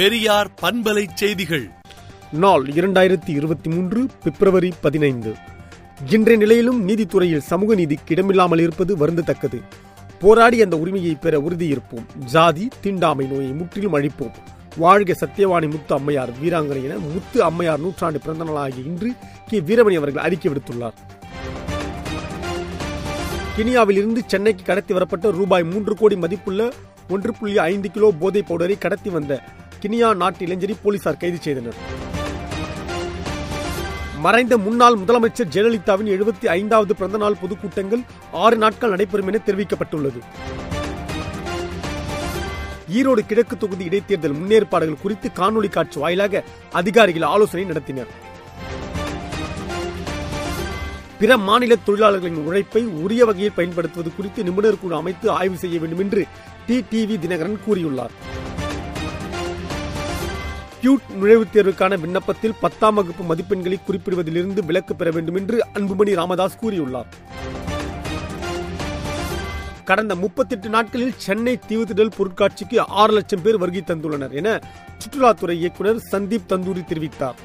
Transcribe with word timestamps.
பெரியார் 0.00 0.50
பண்பலை 0.62 1.06
செய்திகள். 1.14 1.70
நாள் 2.32 2.62
இரண்டாயிரத்தி 2.62 3.28
இருபத்தி 3.28 3.70
மூன்று 3.70 4.06
பிப்ரவரி 4.22 4.72
பதினைந்து. 4.80 5.34
இன்றைய 6.10 6.38
நிலையிலும் 6.38 6.88
நீதித்துறையில் 6.88 7.38
சமூக 7.38 7.74
நீதிக்கு 7.74 8.14
இடமில்லாமல் 8.14 8.58
இருப்பது 8.58 8.96
வருந்தத்தக்கது. 8.96 9.62
போராடி 10.20 10.62
அந்த 10.62 10.78
உரிமையை 10.78 11.14
பெற 11.14 11.40
உறுதியிருப்போம். 11.40 12.16
ஜாதி 12.24 12.68
தீண்டாமை 12.80 13.26
நோயை 13.26 13.50
முற்றிலும் 13.50 13.94
அழிப்போம். 13.94 14.32
வாழ்க 14.76 15.16
சத்தியவாணி 15.20 15.70
முத்து 15.70 15.94
அம்மையார் 15.94 16.30
வீராங்கனை 16.30 16.84
என 16.84 16.98
முத்து 16.98 17.42
அம்மையார் 17.42 17.80
நூற்றாண்டு 17.80 18.20
பிறந்த 18.20 18.44
நாளாகிய 18.44 18.84
இன்று 18.84 19.12
கே. 19.46 19.60
வீரமணி 19.60 19.96
அவர்கள் 19.96 20.22
அறிக்கை 20.22 20.52
விடுத்துள்ளார். 20.52 20.92
கினியாவில் 23.56 23.96
இருந்து 23.96 24.22
சென்னைக்கு 24.26 24.64
கடத்தி 24.64 24.92
வரப்பட்ட 24.92 25.30
ரூபாய் 25.30 25.64
மூன்று 25.64 25.94
கோடி 25.94 26.16
மதிப்புள்ள 26.16 26.72
ஒன்று 27.10 27.34
புள்ளி 27.34 27.58
ஐந்து 27.58 27.90
கிலோ 27.90 28.10
போதைப் 28.10 28.52
பவுடரை 28.52 28.78
கடத்தி 28.78 29.10
வந்த 29.10 29.42
கினியா 29.82 30.14
நாட்டு 30.14 30.46
இளைஞரை 30.46 30.76
போலீசார் 30.82 31.16
கைது 31.16 31.36
செய்தனர். 31.36 31.78
மறைந்த 34.24 34.58
முன்னாள் 34.58 34.96
முதலமைச்சர் 34.96 35.52
ஜெயலலிதாவின் 35.54 36.10
எழுபத்தி 36.16 36.46
ஐந்தாவது 36.46 36.96
பிறந்தநாள் 36.96 37.40
பொதுக்கூட்டங்கள் 37.42 38.02
ஆறு 38.32 38.56
நாட்கள் 38.56 38.90
நடைபெறும் 38.90 39.26
என 39.26 39.40
தெரிவிக்கப்பட்டுள்ளது. 39.46 40.20
ஈரோடு 42.98 43.22
கிழக்கு 43.26 43.56
தொகுதி 43.56 43.84
இடைத்தேர்தல் 43.84 44.38
முன்னேற்பாடுகள் 44.40 45.02
குறித்து 45.02 45.30
காணொலி 45.36 45.68
காட்சி 45.68 46.00
வாயிலாக 46.00 46.42
அதிகாரிகள் 46.72 47.22
ஆலோசனை 47.22 47.64
நடத்தினர். 47.64 48.10
பிற 51.18 51.36
மாநில 51.36 51.76
தொழிலாளர்களின் 51.76 52.44
உழைப்பை 52.48 52.82
உரிய 52.84 53.24
வகையில் 53.24 53.56
பயன்படுத்துவது 53.56 54.10
குறித்து 54.16 54.44
நிபுணர் 54.44 54.78
குழு 54.78 54.94
அமைத்து 54.94 55.30
ஆய்வு 55.30 55.56
செய்ய 55.56 55.78
வேண்டும் 55.78 55.98
என்று 55.98 56.24
டி 56.66 56.84
டிவி 56.90 57.16
தினகரன் 57.24 57.58
கூறியுள்ளார். 57.66 58.14
கியூட் 60.82 61.06
நுழைவுத் 61.20 61.52
தேர்வுக்கான 61.52 62.00
விண்ணப்பத்தில் 62.00 62.54
பத்தாம் 62.60 62.94
வகுப்பு 62.94 63.34
மதிப்பெண்களை 63.34 63.76
குறிப்பிடுவதிலிருந்து 63.86 64.64
விலக்கு 64.64 64.96
பெற 64.96 65.10
வேண்டும் 65.10 65.34
என்று 65.34 65.66
அன்புமணி 65.74 66.14
ராமதாஸ் 66.14 66.58
கூறியுள்ளார். 66.62 67.10
கடந்த 69.84 70.14
முப்பத்தெட்டு 70.14 70.68
நாட்களில் 70.68 71.14
சென்னை 71.16 71.58
தீவுத்திடல் 71.68 72.10
பொருட்காட்சிக்கு 72.18 72.78
ஆறு 72.86 73.12
லட்சம் 73.12 73.42
பேர் 73.42 73.58
வருகை 73.58 73.82
தந்துள்ளனர் 73.86 74.30
என 74.30 74.60
சுற்றுலாத்துறை 75.00 75.50
இயக்குநர் 75.50 76.02
சந்தீப் 76.12 76.48
தந்தூரி 76.48 76.84
தெரிவித்தார். 76.84 77.38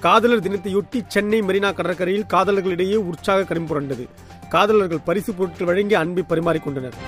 காதலர் 0.00 0.42
தினத்தையொட்டி 0.42 1.00
சென்னை 1.08 1.42
மெரினா 1.42 1.74
கடற்கரையில் 1.74 2.26
காதலர்களிடையே 2.30 2.94
உற்சாக 2.94 3.54
கரும்புரண்டது. 3.54 4.08
காதலர்கள் 4.48 5.04
பரிசு 5.04 5.32
பொருட்கள் 5.32 5.66
வழங்கி 5.66 5.94
அன்பை 5.94 6.24
பரிமாறிக்கொண்டனர் 6.28 6.98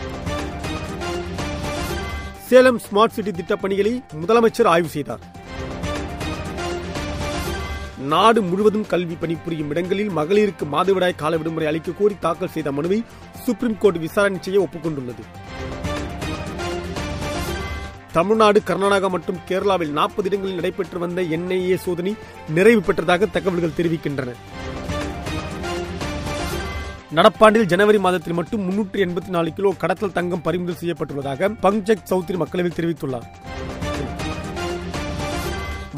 சேலம் 2.53 2.81
ஸ்மார்ட் 2.85 3.15
சிட்டி 3.17 3.33
திட்டப் 3.33 3.61
பணிகளை 3.61 4.03
முதலமைச்சர் 4.21 4.69
ஆய்வு 4.73 4.89
செய்தார். 4.89 5.23
நாடு 7.99 8.43
முழுவதும் 8.43 8.87
கல்வி 8.87 9.15
பணிபுரியும் 9.15 9.71
இடங்களில் 9.71 10.11
மகளிருக்கு 10.11 10.65
மாதவிடாய் 10.73 11.15
கால 11.15 11.37
விடுமுறை 11.37 11.67
அளிக்க 11.67 11.93
கோரி 11.93 12.17
தாக்கல் 12.21 12.51
செய்த 12.51 12.73
மனுவை 12.73 13.05
சுப்ரீம் 13.45 13.79
கோர்ட் 13.79 13.99
விசாரணை 13.99 14.39
செய்ய 14.41 14.61
ஒப்புக்கொண்டுள்ளது. 14.61 15.25
தமிழ்நாடு 18.13 18.63
கர்நாடகா 18.67 19.11
மற்றும் 19.11 19.41
கேரளாவில் 19.49 19.97
நாற்பது 20.01 20.29
இடங்களில் 20.29 20.55
நடைபெற்று 20.55 20.99
வந்த 20.99 21.23
என்ஐஏ 21.23 21.75
சோதனை 21.75 22.15
நிறைவு 22.49 22.81
பெற்றதாக 22.81 23.31
தகவல்கள் 23.31 23.79
தெரிவிக்கின்றன. 23.79 24.33
நடப்பாண்டில் 27.17 27.67
ஜனவரி 27.71 27.99
மாதத்தில் 27.99 28.37
மட்டும் 28.39 28.63
முன்னூற்று 28.67 28.99
எண்பத்தி 29.05 29.31
நாலு 29.35 29.53
கிலோ 29.57 29.71
கடத்தல் 29.83 30.15
தங்கம் 30.19 30.43
பறிமுதல் 30.43 30.79
செய்யப்பட்டுள்ளதாக 30.81 31.49
பங்ஜக் 31.65 32.07
சௌத்ரி 32.11 32.37
மக்களவையில் 32.43 32.77
தெரிவித்துள்ளார். 32.79 33.27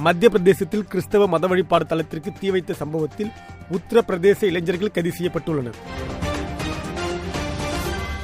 மத்திய 0.07 0.29
பிரதேசத்தில் 0.31 0.85
கிறிஸ்தவ 0.93 1.27
மத 1.35 1.47
வழிபாடு 1.47 1.87
தளத்திற்கு 1.87 2.33
தீ 2.41 2.51
வைத்த 2.51 2.75
சம்பவத்தில் 2.81 3.31
உத்தரப்பிரதேச 3.77 4.43
இளைஞர்கள் 4.51 4.95
கைது 4.97 5.13
செய்யப்பட்டுள்ளனர். 5.19 5.79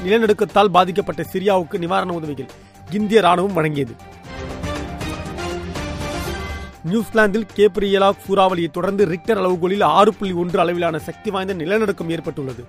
நிலநடுக்கத்தால் 0.04 0.75
பாதிக்கப்பட்ட 0.78 1.22
சிரியாவுக்கு 1.32 1.78
நிவாரண 1.78 2.12
உதவிகள் 2.12 2.50
இந்திய 2.98 3.20
ராணுவம் 3.20 3.56
வழங்கியது. 3.59 3.94
நியூசிலாந்தில் 6.84 7.46
கேப்ரியலா 7.56 8.12
சூறாவளியை 8.26 8.70
தொடர்ந்து 8.70 9.06
ரிக்டர் 9.06 9.38
அளவுகோலில் 9.38 9.82
ஆறு 9.82 10.14
புள்ளி 10.14 10.34
ஒன்று 10.34 10.60
அளவிலான 10.60 10.98
சக்தி 10.98 11.30
வாய்ந்த 11.30 11.54
நிலநடுக்கம் 11.54 12.10
ஏற்பட்டுள்ளது. 12.10 12.66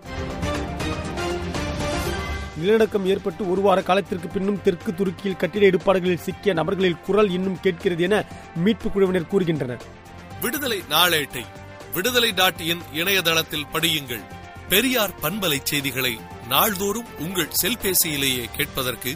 நிலநடுக்கம் 2.56 3.06
ஏற்பட்டு 3.06 3.52
ஒரு 3.52 3.62
வார 3.62 3.82
காலத்திற்கு 3.82 4.28
பின்னும் 4.28 4.62
தெற்கு 4.62 4.96
துருக்கியில் 4.96 5.38
கட்டிட 5.38 5.66
இடுபாடுகளில் 5.66 6.24
சிக்கிய 6.26 6.54
நபர்களில் 6.54 7.00
குரல் 7.06 7.32
இன்னும் 7.32 7.60
கேட்கிறது 7.60 8.04
என 8.04 8.26
மீட்பு 8.56 8.92
குழுவினர் 8.92 9.32
கூறுகின்றனர். 9.32 9.82
விடுதலை 10.42 10.84
நாளேட்டை 10.90 11.44
விடுதலை 11.94 12.32
டாட் 12.32 12.62
இன் 12.62 12.84
இணையதளத்தில் 12.94 13.68
படியுங்கள். 13.74 14.24
பெரியார் 14.70 15.14
பண்பலை 15.22 15.58
செய்திகளை 15.64 16.20
நாள்தோறும் 16.50 17.06
உங்கள் 17.20 17.50
செல்பேசியிலேயே 17.62 18.46
கேட்பதற்கு 18.58 19.16